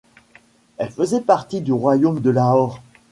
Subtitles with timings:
[0.79, 2.81] Elle faisait partie du royaume de Lahore.